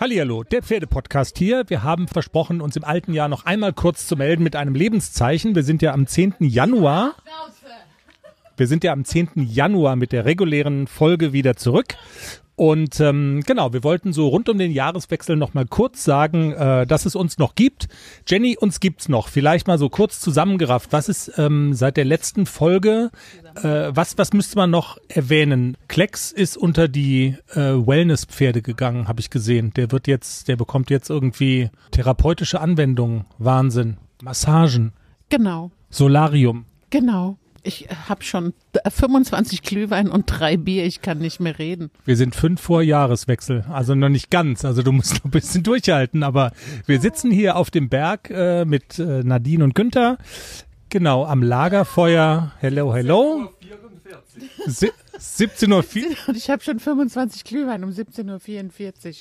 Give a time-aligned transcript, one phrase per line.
[0.00, 1.64] Hallihallo, der Pferdepodcast hier.
[1.68, 5.54] Wir haben versprochen, uns im alten Jahr noch einmal kurz zu melden mit einem Lebenszeichen.
[5.54, 6.36] Wir sind ja am 10.
[6.38, 7.16] Januar.
[8.56, 9.32] Wir sind ja am 10.
[9.34, 11.96] Januar mit der regulären Folge wieder zurück.
[12.60, 16.86] Und ähm, genau, wir wollten so rund um den Jahreswechsel noch mal kurz sagen, äh,
[16.86, 17.88] dass es uns noch gibt.
[18.28, 19.28] Jenny, uns gibt's noch.
[19.28, 20.92] Vielleicht mal so kurz zusammengerafft.
[20.92, 23.12] Was ist ähm, seit der letzten Folge,
[23.54, 25.78] äh, was, was müsste man noch erwähnen?
[25.88, 29.72] Klecks ist unter die äh, Wellness-Pferde gegangen, habe ich gesehen.
[29.76, 33.24] Der wird jetzt, der bekommt jetzt irgendwie therapeutische Anwendungen.
[33.38, 33.96] Wahnsinn.
[34.22, 34.92] Massagen.
[35.30, 36.66] Genau, Solarium.
[36.90, 37.38] genau.
[37.62, 38.54] Ich habe schon
[38.88, 40.84] 25 Glühwein und drei Bier.
[40.86, 41.90] Ich kann nicht mehr reden.
[42.04, 44.64] Wir sind fünf vor Jahreswechsel, also noch nicht ganz.
[44.64, 46.22] Also du musst noch ein bisschen durchhalten.
[46.22, 46.52] Aber
[46.86, 50.18] wir sitzen hier auf dem Berg äh, mit äh, Nadine und Günther.
[50.88, 52.52] Genau, am Lagerfeuer.
[52.58, 53.52] Hello, hello.
[54.66, 56.16] Si 17.04 Uhr.
[56.28, 59.14] Und ich habe schon 25 Glühwein um 17.44 Uhr.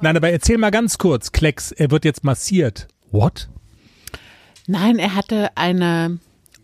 [0.00, 1.32] Nein, aber erzähl mal ganz kurz.
[1.32, 2.88] Klecks, er wird jetzt massiert.
[3.10, 3.48] What?
[4.66, 6.18] Nein, er hatte eine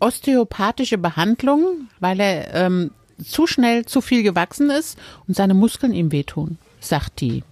[0.05, 2.91] osteopathische Behandlung, weil er ähm,
[3.23, 4.97] zu schnell zu viel gewachsen ist
[5.27, 7.43] und seine Muskeln ihm wehtun, sagt die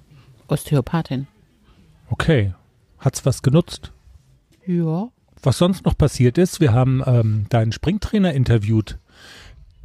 [0.48, 1.28] Osteopathin.
[2.10, 2.54] Okay.
[3.00, 3.92] Hat's was genutzt?
[4.66, 5.10] Ja.
[5.42, 8.98] Was sonst noch passiert ist, wir haben ähm, deinen Springtrainer interviewt,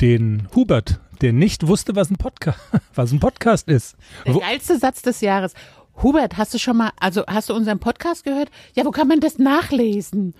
[0.01, 2.61] den Hubert, der nicht wusste, was ein Podcast,
[2.95, 3.97] was ein Podcast ist.
[4.27, 5.55] Der Wo- geilste Satz des Jahres.
[6.03, 8.51] Hubert, hast du schon mal, also hast du unseren Podcast gehört?
[8.77, 10.35] Ja, wo kann man das nachlesen?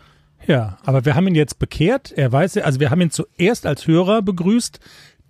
[0.47, 2.13] Ja, aber wir haben ihn jetzt bekehrt.
[2.13, 4.81] Er weiß, also wir haben ihn zuerst als Hörer begrüßt,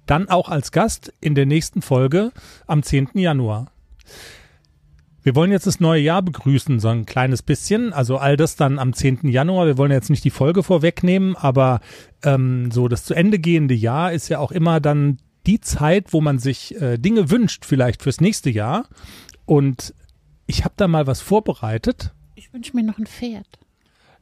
[0.06, 2.32] dann auch als Gast in der nächsten Folge
[2.66, 3.10] am 10.
[3.14, 3.72] Januar.
[5.22, 7.92] Wir wollen jetzt das neue Jahr begrüßen, so ein kleines bisschen.
[7.92, 9.28] Also all das dann am 10.
[9.28, 9.66] Januar.
[9.66, 11.80] Wir wollen jetzt nicht die Folge vorwegnehmen, aber
[12.22, 16.20] ähm, so das zu Ende gehende Jahr ist ja auch immer dann die Zeit, wo
[16.20, 18.86] man sich äh, Dinge wünscht, vielleicht fürs nächste Jahr.
[19.44, 19.94] Und
[20.46, 22.14] ich habe da mal was vorbereitet.
[22.34, 23.46] Ich wünsche mir noch ein Pferd.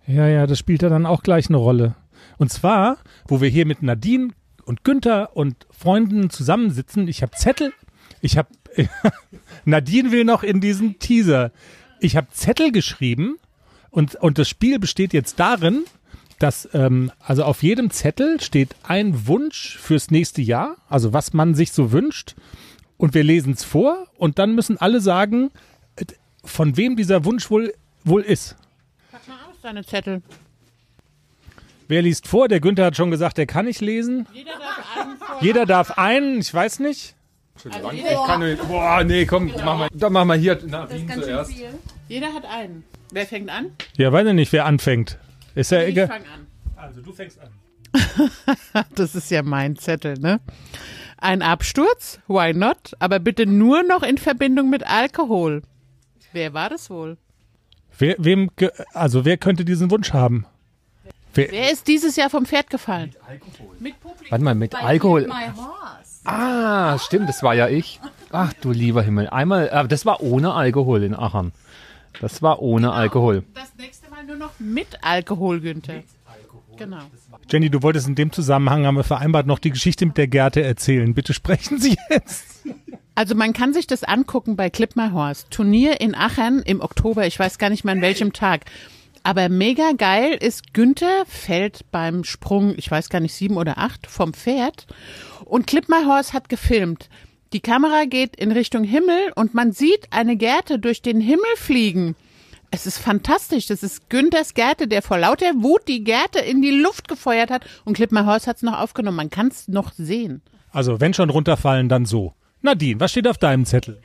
[0.06, 1.96] Ja, ja, das spielt ja dann auch gleich eine Rolle.
[2.38, 4.30] Und zwar, wo wir hier mit Nadine
[4.64, 7.72] und Günther und Freunden zusammensitzen, ich habe Zettel,
[8.20, 8.48] ich habe,
[9.64, 11.50] Nadine will noch in diesen Teaser,
[12.00, 13.36] ich habe Zettel geschrieben
[13.90, 15.84] und, und das Spiel besteht jetzt darin,
[16.38, 21.54] dass, ähm, also auf jedem Zettel steht ein Wunsch fürs nächste Jahr, also was man
[21.54, 22.36] sich so wünscht
[22.96, 25.50] und wir lesen es vor und dann müssen alle sagen,
[25.96, 26.04] äh,
[26.44, 27.72] von wem dieser Wunsch wohl,
[28.04, 28.56] wohl ist.
[29.10, 30.22] Pack mal aus, deine Zettel.
[31.88, 32.48] Wer liest vor?
[32.48, 34.26] Der Günther hat schon gesagt, er kann nicht lesen.
[34.32, 35.16] Jeder darf einen.
[35.40, 37.14] Jeder darf einen, ich weiß nicht.
[37.54, 41.52] Entschuldigung, ich kann nur, boah, nee, komm, mach mal, dann mach mal hier Nadine zuerst.
[42.08, 42.84] Jeder hat einen.
[43.12, 43.70] Wer fängt an?
[43.96, 45.18] Ja, weiß ich nicht, wer anfängt.
[45.54, 46.08] Ist ja Ich egal.
[46.08, 46.46] fange an.
[46.76, 47.48] Also du fängst an.
[48.94, 50.40] Das ist ja mein Zettel, ne?
[51.18, 52.18] Ein Absturz?
[52.28, 52.92] Why not?
[52.98, 55.62] Aber bitte nur noch in Verbindung mit Alkohol.
[56.32, 57.16] Wer war das wohl?
[57.98, 58.50] Wer, wem,
[58.92, 60.46] also wer könnte diesen Wunsch haben?
[61.34, 63.14] Wer, Wer ist dieses Jahr vom Pferd gefallen?
[63.78, 64.30] Mit Publikum.
[64.30, 65.30] Warte mal, mit Alkohol.
[66.24, 68.00] Ah, stimmt, das war ja ich.
[68.32, 69.28] Ach du lieber Himmel.
[69.28, 71.52] Einmal, aber das war ohne Alkohol in Aachen.
[72.20, 73.44] Das war ohne Alkohol.
[73.54, 76.02] Das nächste Mal nur noch mit Alkohol, Günther.
[76.78, 77.02] Genau.
[77.50, 80.62] Jenny, du wolltest in dem Zusammenhang, haben wir vereinbart, noch die Geschichte mit der Gerte
[80.62, 81.14] erzählen.
[81.14, 82.64] Bitte sprechen Sie jetzt.
[83.16, 85.46] Also man kann sich das angucken bei Clip My Horse.
[85.48, 88.66] Turnier in Aachen im Oktober, ich weiß gar nicht mehr an welchem Tag.
[89.22, 94.06] Aber mega geil ist, Günther fällt beim Sprung, ich weiß gar nicht, sieben oder acht,
[94.06, 94.86] vom Pferd.
[95.46, 97.08] Und Clip My Horse hat gefilmt.
[97.54, 102.16] Die Kamera geht in Richtung Himmel und man sieht eine Gerte durch den Himmel fliegen.
[102.70, 103.64] Es ist fantastisch.
[103.64, 107.64] Das ist Günthers Gerte, der vor lauter Wut die Gerte in die Luft gefeuert hat.
[107.86, 109.16] Und Clip My Horse hat es noch aufgenommen.
[109.16, 110.42] Man kann es noch sehen.
[110.70, 112.35] Also wenn schon runterfallen, dann so.
[112.62, 114.00] Nadine, was steht auf deinem Zettel?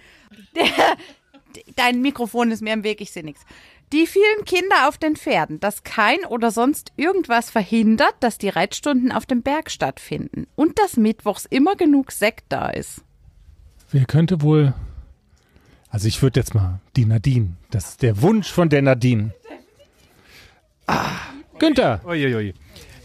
[1.76, 3.46] Dein Mikrofon ist mir im Weg, ich sehe nichts.
[3.92, 9.12] Die vielen Kinder auf den Pferden, dass kein oder sonst irgendwas verhindert, dass die Reitstunden
[9.12, 13.02] auf dem Berg stattfinden und dass mittwochs immer genug Sekt da ist.
[13.92, 14.74] Wer könnte wohl.
[15.90, 17.58] Also ich würde jetzt mal die Nadine.
[17.70, 19.34] Das ist der Wunsch von der Nadine.
[20.88, 21.18] Ah,
[21.60, 22.00] Günther.
[22.06, 22.54] Uiuiui.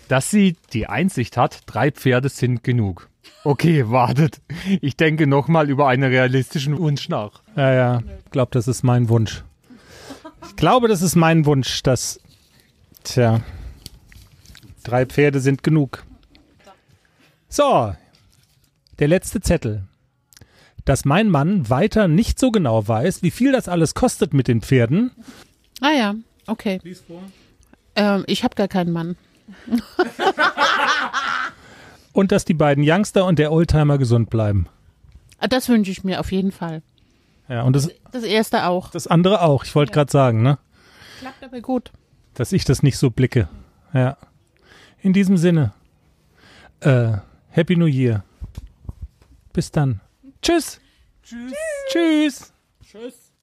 [0.08, 3.08] Dass sie die Einsicht hat, drei Pferde sind genug.
[3.44, 4.40] Okay, wartet.
[4.80, 7.42] Ich denke nochmal über einen realistischen Wunsch nach.
[7.56, 8.02] Ja, ja.
[8.24, 9.42] Ich glaube, das ist mein Wunsch.
[10.48, 12.20] Ich glaube, das ist mein Wunsch, dass.
[13.02, 13.40] Tja.
[14.84, 16.04] Drei Pferde sind genug.
[17.48, 17.94] So.
[18.98, 19.84] Der letzte Zettel.
[20.84, 24.62] Dass mein Mann weiter nicht so genau weiß, wie viel das alles kostet mit den
[24.62, 25.10] Pferden.
[25.80, 26.14] Ah ja,
[26.46, 26.80] okay.
[27.96, 29.16] Ähm, ich habe gar keinen Mann.
[32.12, 34.68] Und dass die beiden Youngster und der Oldtimer gesund bleiben.
[35.38, 36.82] Ah, Das wünsche ich mir auf jeden Fall.
[37.48, 38.90] Ja, und das, Das erste auch.
[38.90, 39.64] das andere auch.
[39.64, 40.58] Ich wollte gerade sagen, ne?
[41.20, 41.92] Klappt aber gut.
[42.34, 43.48] dass ich das nicht so blicke.
[43.92, 44.16] Ja.
[45.02, 45.72] In diesem Sinne.
[46.80, 47.18] Äh,
[47.50, 48.24] Happy New Year.
[49.52, 50.00] Bis dann.
[50.42, 50.80] Tschüss.
[51.22, 51.52] Tschüss.
[51.90, 52.52] Tschüss.
[52.82, 53.25] Tschüss.